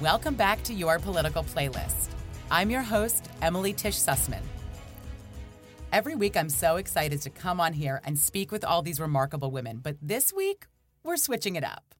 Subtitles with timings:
[0.00, 2.10] Welcome back to Your Political Playlist.
[2.52, 4.44] I'm your host, Emily Tisch Sussman.
[5.92, 9.50] Every week, I'm so excited to come on here and speak with all these remarkable
[9.50, 10.66] women, but this week,
[11.02, 11.96] we're switching it up.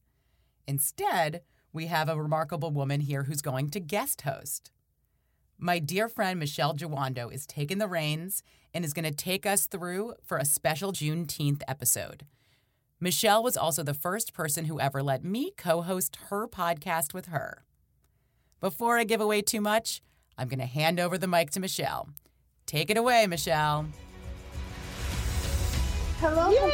[0.68, 1.42] Instead,
[1.72, 4.70] we have a remarkable woman here who's going to guest host.
[5.58, 9.66] My dear friend Michele Jawando is taking the reins and is going to take us
[9.66, 12.26] through for a special Juneteenth episode.
[13.00, 17.26] Michele was also the first person who ever let me co host her podcast with
[17.26, 17.64] her.
[18.60, 20.02] Before I give away too much,
[20.36, 22.08] I'm going to hand over the mic to Michele.
[22.66, 23.86] Take it away, Michele.
[26.18, 26.50] Hello.
[26.50, 26.68] Yay!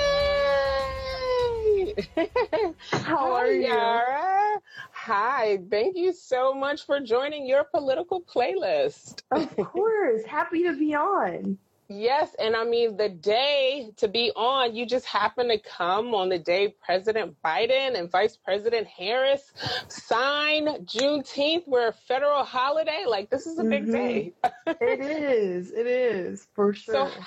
[2.91, 3.69] How are you?
[3.69, 4.61] Yara.
[4.93, 9.23] Hi, thank you so much for joining your political playlist.
[9.31, 10.25] Of course.
[10.25, 11.59] Happy to be on.
[11.89, 16.31] Yes, and I mean the day to be on, you just happen to come on
[16.31, 19.53] the day President Biden and Vice President Harris
[19.89, 21.65] sign Juneteenth.
[21.67, 23.05] We're a federal holiday.
[23.07, 23.93] Like this is a big Mhm.
[23.93, 24.35] day.
[24.81, 25.73] It is.
[25.73, 26.95] It is for sure.
[26.95, 27.21] So,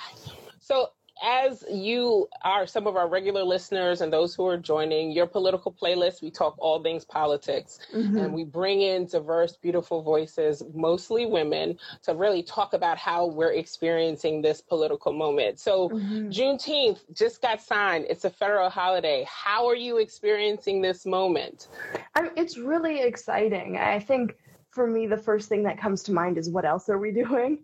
[0.58, 0.88] so
[1.22, 5.72] as you are some of our regular listeners and those who are joining your political
[5.72, 8.18] playlist, we talk all things politics Mhm.
[8.18, 13.52] and we bring in diverse, beautiful voices, mostly women, to really talk about how we're
[13.52, 15.58] experiencing this political moment.
[15.58, 16.30] So Mhm.
[16.32, 18.06] Juneteenth just got signed.
[18.08, 19.26] It's a federal holiday.
[19.28, 21.68] How are you experiencing this moment?
[22.14, 23.76] I mean, it's really exciting.
[23.76, 24.36] I think
[24.70, 27.58] for me, the first thing that comes to mind is what else are we doing?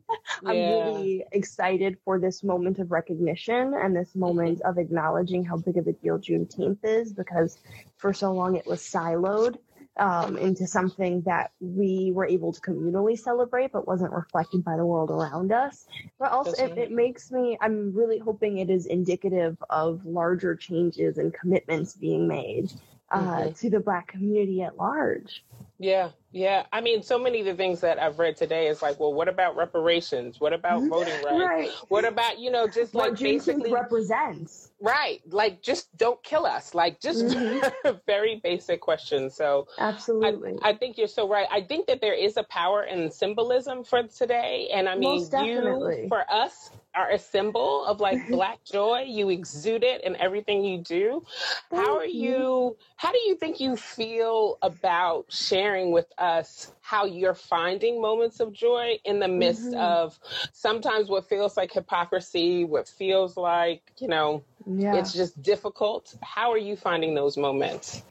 [0.44, 5.76] I'm really excited for this moment of recognition and this moment of acknowledging how big
[5.76, 7.58] of a deal Juneteenth is because
[7.96, 9.58] for so long it was siloed
[9.96, 14.84] um, into something that we were able to communally celebrate but wasn't reflected by the
[14.84, 15.86] world around us.
[16.18, 21.18] But also, it, it makes me, I'm really hoping it is indicative of larger changes
[21.18, 22.72] and commitments being made.
[23.14, 23.58] Uh, Mhm.
[23.60, 25.44] to the black community at large.
[25.78, 26.66] Yeah, yeah.
[26.72, 29.28] I mean, so many of the things that I've read today is like, well, what
[29.28, 30.40] about reparations?
[30.40, 30.88] What about Mhm.
[30.88, 31.44] voting rights?
[31.44, 31.70] Right.
[31.88, 34.70] What about, you know, just What like basically represents.
[34.80, 35.20] Right.
[35.28, 36.74] Like, just don't kill us.
[36.74, 38.00] Like, just Mhm.
[38.06, 39.34] very basic questions.
[39.34, 40.58] So I, Absolutely.
[40.62, 41.48] I think you're so right.
[41.50, 44.68] I think that there is a power in symbolism for today.
[44.72, 46.02] And I mean, Most definitely.
[46.02, 49.04] you, for us, are a symbol of like black joy.
[49.06, 51.24] You exude it in everything you do.
[51.70, 52.76] how are you.
[52.96, 58.52] how do you think you feel about sharing with us how you're finding moments of
[58.52, 59.78] joy in the midst Mhm.
[59.80, 60.18] of
[60.52, 64.94] sometimes what feels like hypocrisy, what feels like, you know, yeah.
[64.98, 66.14] it's just difficult.
[66.22, 68.02] How are you finding those moments?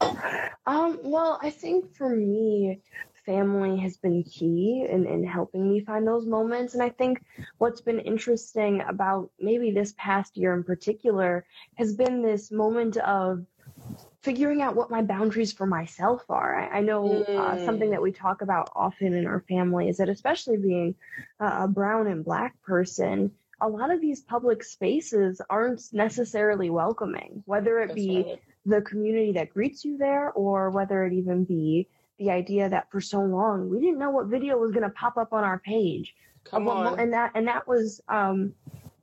[0.66, 2.80] Um, well, I think for me,
[3.26, 6.74] family has been key in, in helping me find those moments.
[6.74, 7.22] And I think
[7.58, 11.44] what's been interesting about maybe this past year in particular
[11.76, 13.44] has been this moment of
[14.22, 16.54] figuring out what my boundaries for myself are.
[16.56, 17.64] I, I know uh, Mm.
[17.64, 20.94] something that we talk about often in our family is that, especially being
[21.40, 27.80] a brown and black person, a lot of these public spaces aren't necessarily welcoming, whether
[27.80, 28.42] it That's be right.
[28.66, 31.86] the community that greets you there or whether it even be
[32.18, 35.16] the idea that for so long we didn't know what video was going to pop
[35.16, 36.14] up on our page
[36.44, 36.98] Come on.
[36.98, 38.52] and that and that was um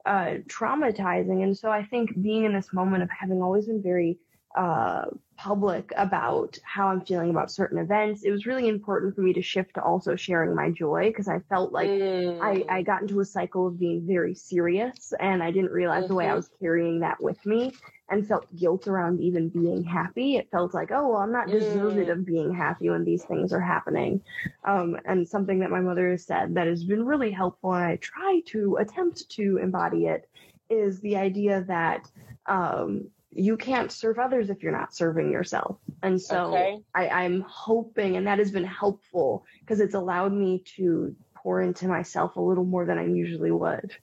[0.06, 4.18] uh traumatizing and so i think being in this moment of having always been very
[4.56, 5.06] uh
[5.38, 9.42] public about how i'm feeling about certain events it was really important for me to
[9.42, 12.42] shift to also sharing my joy because i felt like Mm.
[12.42, 16.16] I, I got into a cycle of being very serious and I didn't realize the
[16.16, 16.36] way I Mhm.
[16.36, 17.78] was carrying that with me
[18.10, 20.36] and felt guilt around even being happy.
[20.38, 22.10] It felt like, oh, well, I'm not deserved Mm.
[22.10, 24.22] of being happy when these things are happening.
[24.66, 27.96] Um, and something that my mother has said that has been really helpful and I
[27.98, 30.28] try to attempt to embody it
[30.70, 32.10] is the idea that
[32.48, 35.78] um, you can't serve others if you're not serving yourself.
[36.04, 36.80] And so Okay.
[36.94, 41.88] I, I'm hoping, and that has been helpful because it's allowed me to pour into
[41.88, 43.96] myself a little more than I usually would.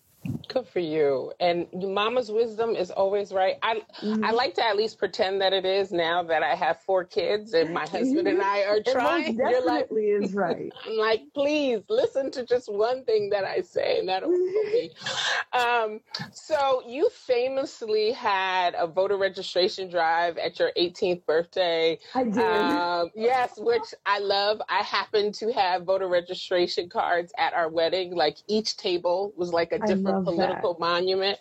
[0.49, 1.33] Good for you.
[1.41, 3.57] And mama's wisdom is always right.
[3.63, 4.25] I Mm-hmm.
[4.25, 7.53] I like to at least pretend that it is now that I have four kids
[7.53, 9.37] and my husband and I are trying.
[9.37, 10.73] You're like, definitely is right.
[10.87, 14.91] I'm like, please listen to just one thing that I say, and that'll help me.
[15.53, 16.01] Um,
[16.33, 21.99] so you famously had a voter registration drive at your 18th birthday.
[22.15, 22.39] I did.
[22.41, 24.61] Um, yes, which I love.
[24.69, 28.15] I happen to have voter registration cards at our wedding.
[28.15, 31.39] Like each table was like a different political monument.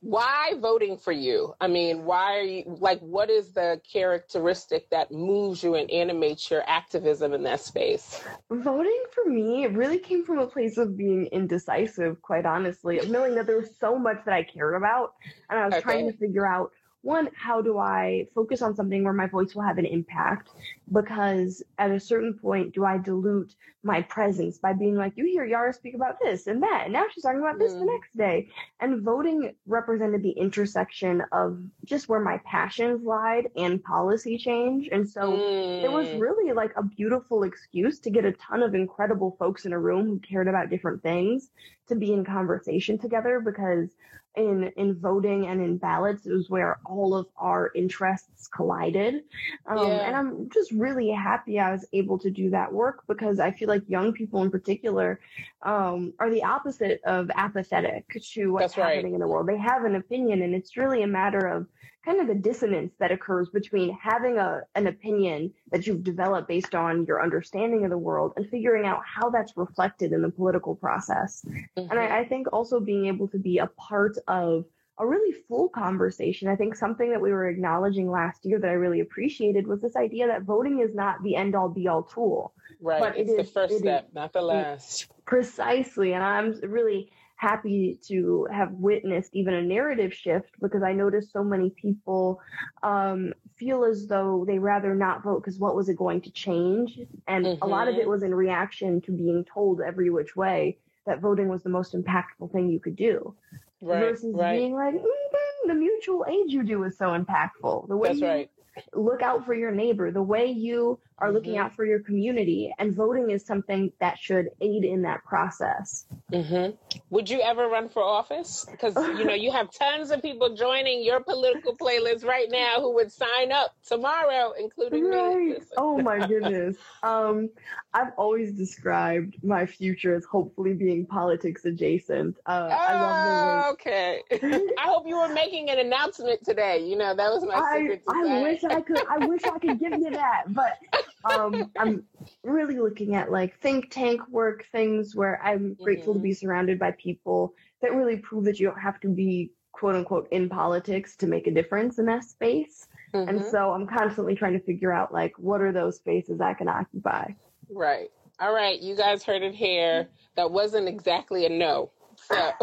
[0.00, 1.54] Why voting for you?
[1.60, 3.00] I mean, why are you like?
[3.00, 8.22] What is the characteristic that moves you and animates your activism in that space?
[8.50, 13.34] Voting for me, really came from a place of being indecisive, quite honestly, of knowing
[13.34, 15.14] that there was so much that I cared about.
[15.50, 16.72] And I was trying to figure out
[17.04, 20.50] one, how do I focus on something where my voice will have an impact?
[20.90, 25.44] Because at a certain point, do I dilute my presence by being like, you hear
[25.44, 27.80] Yara speak about this and that, and now she's talking about this mm.
[27.80, 28.48] the next day.
[28.80, 34.88] And voting represented the intersection of just where my passions lied and policy change.
[34.90, 35.84] And so mm.
[35.84, 36.20] it was mm.
[36.20, 40.06] really like a beautiful excuse to get a ton of incredible folks in a room
[40.06, 41.50] who cared about different things
[41.88, 43.90] to be in conversation together because
[44.36, 49.22] in in voting and in ballots is where all of our interests collided
[49.66, 50.06] um, yeah.
[50.06, 53.68] and i'm just really happy i was able to do that work because i feel
[53.68, 55.20] like young people in particular
[55.62, 59.14] um, are the opposite of apathetic to what's That's happening right.
[59.14, 61.66] in the world they have an opinion and it's really a matter of
[62.04, 66.74] kind of the dissonance that occurs between having a an opinion that you've developed based
[66.74, 70.74] on your understanding of the world and figuring out how that's reflected in the political
[70.74, 71.44] process.
[71.46, 71.90] Mm-hmm.
[71.90, 74.64] And I, I think also being able to be a part of
[74.98, 76.48] a really full conversation.
[76.48, 79.96] I think something that we were acknowledging last year that I really appreciated was this
[79.96, 82.52] idea that voting is not the end all be all tool.
[82.80, 83.00] Right.
[83.00, 85.06] But it's it is, the first step, is, not the last.
[85.26, 86.12] Precisely.
[86.12, 91.42] And I'm really happy to have witnessed even a narrative shift because I noticed so
[91.42, 92.40] many people
[92.82, 96.98] um, feel as though they rather not vote because what was it going to change?
[97.26, 97.62] And mm-hmm.
[97.62, 98.10] a lot of it mm-hmm.
[98.10, 102.52] was in reaction to being told every which way that voting was the most impactful
[102.52, 103.34] thing you could do.
[103.82, 104.56] Right, versus right.
[104.56, 107.88] being like, mm-hmm, the mutual aid you do is so impactful.
[107.88, 108.50] The way That's you right.
[108.92, 111.36] Look out for your neighbor, the way you are mm-hmm.
[111.36, 116.06] looking out for your community, and voting is something that should aid in that process.
[116.32, 116.74] Mm-hmm.
[117.10, 118.66] Would you ever run for office?
[118.70, 122.94] Because you know you have tons of people joining your political playlist right now who
[122.94, 125.36] would sign up tomorrow, including right.
[125.36, 125.56] me.
[125.76, 126.76] oh my goodness!
[127.02, 127.50] Um,
[127.94, 132.36] I've always described my future as hopefully being politics adjacent.
[132.44, 134.20] Uh, oh, I okay.
[134.32, 136.84] I hope you were making an announcement today.
[136.84, 138.02] You know that was my I, secret.
[138.08, 139.00] I wish I could.
[139.08, 140.78] I wish I could give you that, but
[141.24, 142.02] um, I'm
[142.42, 145.82] really looking at like think tank work things where I'm mm-hmm.
[145.84, 146.46] grateful to be mm-hmm.
[146.46, 150.48] surrounded by people that really prove that you don't have to be quote unquote in
[150.48, 152.88] politics to make a difference in that space.
[153.12, 153.28] Mm-hmm.
[153.28, 156.68] And so I'm constantly trying to figure out like what are those spaces I can
[156.68, 157.32] occupy.
[157.70, 158.10] Right.
[158.40, 160.08] All right, you guys heard it here.
[160.36, 161.90] That wasn't exactly a no.
[162.16, 162.52] So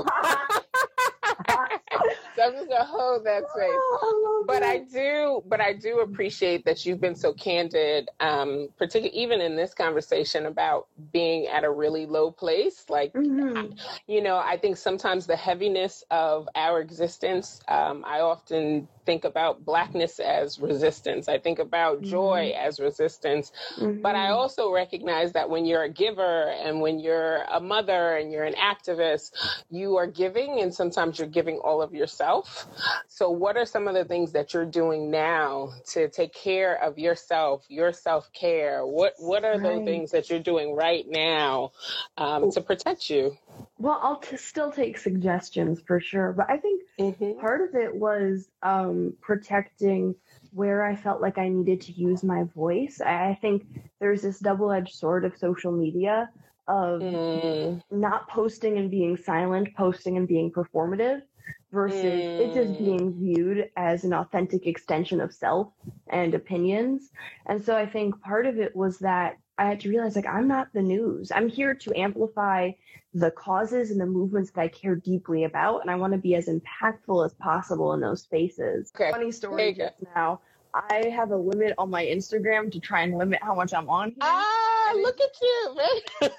[2.36, 3.69] so I'm just gonna hold that space.
[3.71, 8.69] Oh, I but I do, but I do appreciate that you've been so candid, um,
[8.77, 12.86] particularly even in this conversation about being at a really low place.
[12.89, 13.74] Like, mm-hmm.
[14.07, 19.65] you know, I think sometimes the heaviness of our existence, um, I often think about
[19.65, 21.27] blackness as resistance.
[21.27, 22.68] I think about joy mm-hmm.
[22.68, 23.51] as resistance.
[23.77, 24.01] Mm-hmm.
[24.01, 24.33] But I mm-hmm.
[24.33, 28.56] also recognize that when you're a giver and when you're a mother and you're an
[28.56, 29.31] activist,
[29.69, 32.68] you are giving and sometimes you're giving all of yourself.
[33.07, 36.97] So what are some of the things that you're doing now to take care of
[36.97, 38.86] yourself, your self-care?
[38.86, 39.80] What what are right.
[39.80, 41.71] the things that you're doing right now
[42.18, 43.38] um, to protect you?
[43.81, 47.39] Well, I'll t- still take suggestions for sure, but I think mm-hmm.
[47.39, 50.13] part of it was um, protecting
[50.54, 53.01] where I felt like I needed to use my voice.
[53.04, 53.66] I, I think
[54.00, 56.30] there's this double edged sword of social media
[56.68, 57.81] of mm.
[57.89, 61.24] not posting and being silent, posting and being performative
[61.72, 62.39] versus mm.
[62.39, 62.86] it just mm.
[62.86, 65.69] being viewed as an authentic extension of self
[66.07, 67.10] and opinions.
[67.48, 70.47] And so I think part of it was that I had to realize like I'm
[70.47, 71.31] not the news.
[71.31, 72.71] I'm here to amplify
[73.14, 76.35] the causes and the movements that I care deeply about, and I want to be
[76.35, 78.92] as impactful as possible in those spaces.
[78.95, 79.11] Okay.
[79.11, 80.42] Funny story just now.
[80.73, 84.09] I have a limit on my Instagram to try and limit how much I'm on.
[84.09, 84.18] Here.
[84.21, 86.31] Ah, look at you, man.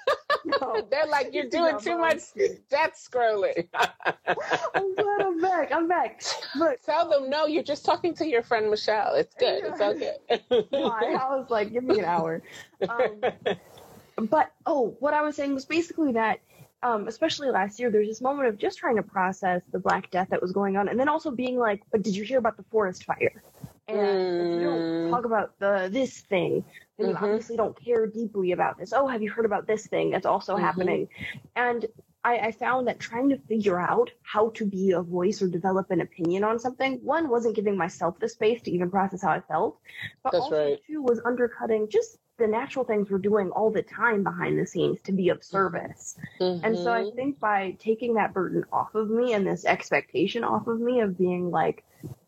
[0.45, 2.19] No, They're like, you're doing too much
[2.69, 3.67] death scrolling.
[3.73, 5.71] I'm glad I'm back.
[5.71, 6.23] I'm back.
[6.55, 7.45] Look, tell them no.
[7.45, 9.15] You're just talking to your friend Michele.
[9.15, 9.63] It's good.
[9.65, 10.13] It's okay.
[10.51, 12.41] I was like, give me an hour.
[12.87, 13.21] Um,
[14.29, 16.39] but oh, what I was saying was basically that
[16.83, 20.27] um, especially last year, there's this moment of just trying to process the Black Death
[20.31, 22.63] that was going on, and then also being like, "But did you hear about the
[22.63, 23.41] forest fire?"
[23.87, 24.55] And mm.
[24.55, 25.09] if you don't mm.
[25.11, 26.63] talk about the this thing,
[26.97, 27.25] then mm-hmm.
[27.25, 28.93] you obviously don't care deeply about this.
[28.93, 30.63] Oh, have you heard about this thing that's also mm-hmm.
[30.63, 31.07] happening?
[31.55, 31.85] And
[32.25, 35.91] I, I, found that trying to figure out how to be a voice or develop
[35.91, 39.41] an opinion on something, one wasn't giving myself the space to even process how I
[39.41, 39.79] felt,
[40.23, 40.79] but that's also right.
[40.87, 45.01] two was undercutting just the natural things we're doing all the time behind the scenes
[45.03, 46.15] to be of service.
[46.39, 46.65] Mm-hmm.
[46.65, 47.15] And so I mm-hmm.
[47.15, 51.17] think by taking that burden off of me and this expectation off of me of
[51.17, 51.83] being like,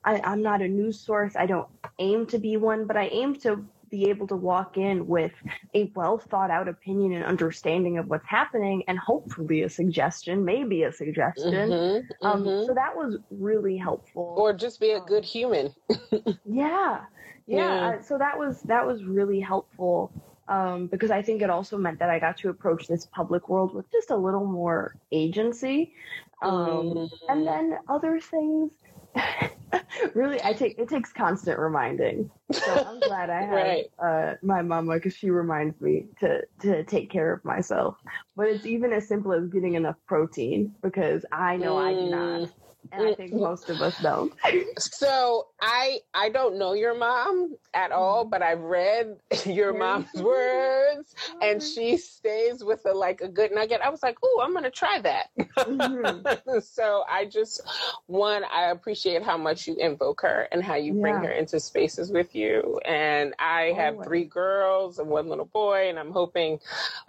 [0.05, 1.67] I, I'm not a news source, I don't
[1.99, 5.31] aim to be one, but I aim to be able to walk in with
[5.73, 10.83] a well thought out opinion and understanding of what's happening and hopefully a suggestion, maybe
[10.83, 11.69] a suggestion.
[11.71, 12.65] Mm-hmm, Um, mm-hmm.
[12.67, 14.35] So that was really helpful.
[14.37, 15.73] or just be a good human.
[16.45, 17.01] yeah,
[17.47, 17.57] yeah.
[17.57, 17.93] Yeah.
[17.99, 20.11] uh, So that was that was really helpful
[20.47, 23.73] um, because I think it also meant that I got to approach this public world
[23.73, 25.93] with just a little more agency.
[26.41, 27.09] Um, Mhm.
[27.29, 28.71] And then other things.
[30.15, 32.31] really, I take it takes constant reminding.
[32.65, 33.85] So I'm glad I have Right.
[34.03, 37.97] uh, my mama because she reminds me to to take care of myself.
[38.35, 42.43] But it's even as simple as getting enough protein because I know I do not,
[42.91, 43.41] and I think Mm.
[43.41, 44.33] most of us don't.
[44.77, 51.15] So I I don't know your mom at all, but I've read your mom's words,
[51.41, 53.81] and she stays with a like a good nugget.
[53.81, 55.29] I was like, oh, I'm gonna try that.
[55.57, 56.63] Mhm.
[56.63, 57.61] so I just
[58.07, 61.21] one, I appreciate how much you invoke her and how you bring Yeah.
[61.21, 62.79] her into spaces with you.
[62.85, 64.07] And I have Always.
[64.07, 66.59] three girls and one little boy, and I'm hoping,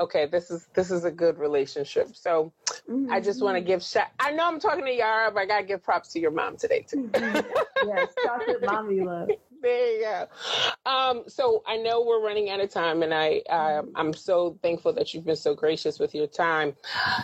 [0.00, 2.14] okay, this is this is a good relationship.
[2.16, 2.52] So
[3.08, 3.66] I just want to Mm-hmm.
[3.66, 4.08] give shout.
[4.18, 6.82] I know I'm talking to Yara, but I gotta give props to your mom today
[6.88, 7.10] too.
[7.80, 9.30] yes, chocolate mommy love.
[9.62, 10.90] There you go.
[10.90, 14.92] Um, so I know we're running out of time, and I um, I'm so thankful
[14.92, 16.74] that you've been so gracious with your time.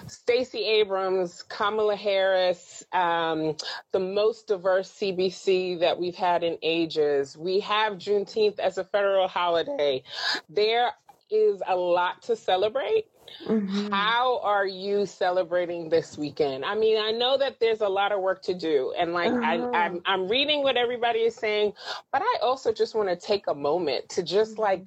[0.08, 3.56] Stacey Abrams, Kamala Harris, um,
[3.92, 7.36] the most diverse CBC that we've had in ages.
[7.36, 10.02] We have Juneteenth as a federal holiday.
[10.48, 10.90] There
[11.30, 13.06] is a lot to celebrate.
[13.40, 13.92] Mhm.
[13.92, 16.64] How are you celebrating this weekend?
[16.64, 19.42] I mean, I know that there's a lot of work to do, and like Uh-huh.
[19.42, 21.74] I, I'm, I'm reading what everybody is saying,
[22.12, 24.86] but I also just want to take a moment to just like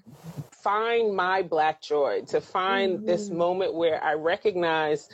[0.52, 3.32] find my black joy, to find this Mhm.
[3.32, 5.10] moment where I recognize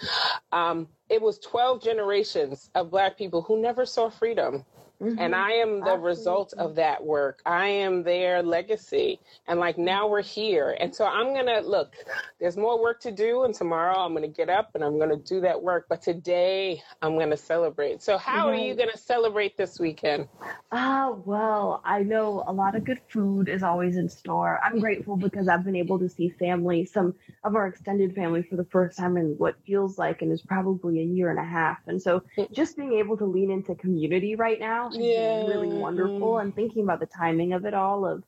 [0.51, 4.65] um, it was 12 generations of black people who never saw freedom.
[5.01, 5.33] And Mhm.
[5.33, 7.41] I am the result of that work.
[7.43, 9.19] I am their legacy.
[9.47, 10.77] And like now we're here.
[10.79, 11.95] And so I'm going to look,
[12.39, 13.43] there's more work to do.
[13.43, 15.87] And tomorrow I'm going to get up and I'm going to do that work.
[15.89, 18.03] But today I'm going to celebrate.
[18.03, 20.27] So, how are you going to celebrate this weekend?
[20.71, 24.59] Ah, well, I know a lot of good food is always in store.
[24.63, 28.55] I'm grateful because I've been able to see family, some of our extended family, for
[28.55, 31.79] the first time in what feels like and is probably a year and a half.
[31.87, 35.79] And so just being able to lean into community right now has been really Yeah.
[35.79, 36.37] wonderful.
[36.39, 38.23] And thinking about the timing of it all, of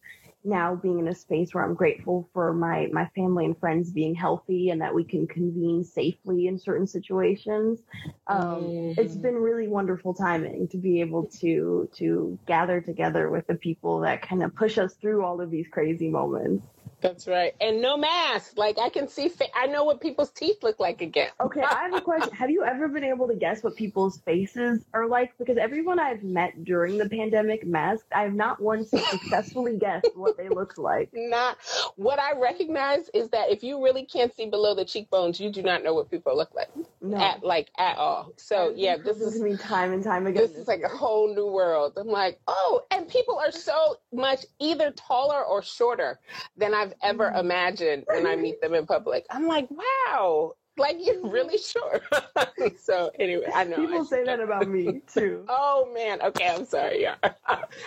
[0.45, 4.13] now being in a space where I'm grateful for my my family and friends being
[4.13, 7.81] healthy and that we can convene safely in certain situations.
[8.27, 9.21] Um, It's Mhm.
[9.21, 14.21] been really wonderful timing to be able to to gather together with the people that
[14.21, 16.65] kind of push us through all of these crazy moments.
[17.03, 17.53] That's right.
[17.62, 18.53] And no mask.
[18.57, 21.29] Like I can see, fa- I know what people's teeth look like again.
[21.41, 22.33] Okay, I have a question.
[22.33, 25.38] Have you ever been able to guess what people's faces are like?
[25.38, 30.38] Because everyone I've met during the pandemic masked, I have not once successfully guessed what
[30.38, 31.10] they looked like.
[31.13, 31.57] Not
[31.98, 35.62] what I recognize is that if you really can't see below the cheekbones, you do
[35.62, 36.69] not know what people look like
[37.01, 37.17] No.
[37.17, 38.31] at like at all.
[38.38, 40.43] So yeah, this is me time and time again.
[40.48, 41.93] this is like a whole new world.
[41.98, 46.19] I'm like, oh, and people are so much either taller or shorter
[46.57, 47.39] than I've ever Mhm.
[47.39, 49.25] imagined when I meet them in public.
[49.29, 52.03] I'm like, wow, like you're really short.
[52.79, 55.45] so anyway, I know I People say that about me too.
[55.50, 57.01] Oh man, okay, I'm sorry.
[57.01, 57.15] Yeah.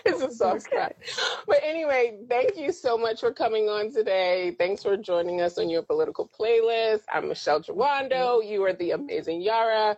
[0.05, 0.77] it's a soft Okay.
[0.77, 0.97] spot.
[1.47, 4.55] But anyway, thank you so much for coming on today.
[4.59, 7.03] Thanks for joining us on your political playlist.
[7.13, 8.47] I'm Michele Jawando.
[8.47, 9.97] You are the amazing Yara.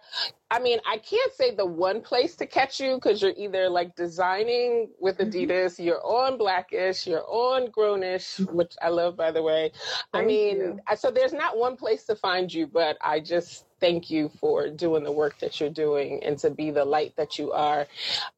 [0.50, 3.94] I mean, I can't say the one place to catch you because you're either like
[3.96, 5.30] designing with Mhm.
[5.30, 9.72] Adidas, you're on Blackish, you're on Grownish, which I love, by the way.
[10.14, 10.80] I mean, you.
[10.86, 14.68] I- so there's not one place to find you, but I just thank you for
[14.70, 17.86] doing the work that you're doing and to be the light that you are.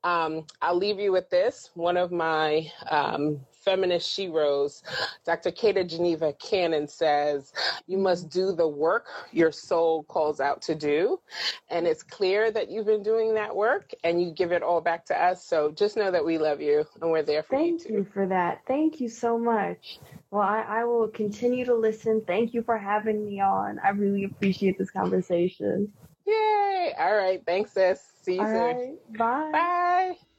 [0.04, 1.70] Um, I'll leave you with this.
[1.74, 4.82] One of my um, feminist sheroes,
[5.24, 5.50] Dr.
[5.50, 7.52] Katie Geneva Cannon says,
[7.86, 11.20] You must do the work your soul calls out to do.
[11.68, 15.04] And it's clear that you've been doing that work and you give it all back
[15.06, 15.44] to us.
[15.44, 18.06] So just know that we love you and we're there for Thank you Thank you
[18.12, 18.62] for that.
[18.66, 19.98] Thank you so much.
[20.30, 22.22] Well, I, I will continue to listen.
[22.26, 23.78] Thank you for having me on.
[23.80, 25.92] I really appreciate this conversation.
[26.26, 26.94] Yay.
[26.98, 27.42] All right.
[27.44, 28.00] Thanks, sis.
[28.22, 28.60] See you All soon.
[28.60, 29.18] right.
[29.18, 29.50] Bye.
[29.52, 30.29] Bye.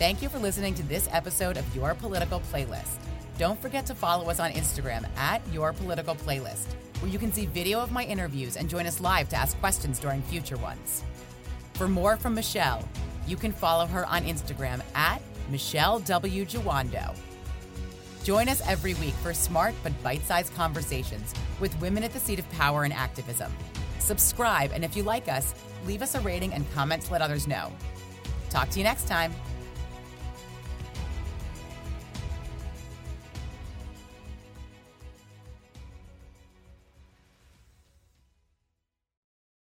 [0.00, 2.96] Thank you for listening to this episode of Your Political Playlist.
[3.36, 7.44] Don't forget to follow us on Instagram at Your Political Playlist, where you can see
[7.44, 11.04] video of my interviews and join us live to ask questions during future ones.
[11.74, 12.88] For more from Michele,
[13.26, 16.46] you can follow her on Instagram at Michele W.
[16.46, 17.14] Jawando.
[18.24, 22.38] Join us every week for smart but bite sized conversations with women at the seat
[22.38, 23.52] of power and activism.
[23.98, 25.54] Subscribe, and if you like us,
[25.86, 27.70] leave us a rating and comment to let others know.
[28.48, 29.34] Talk to you next time.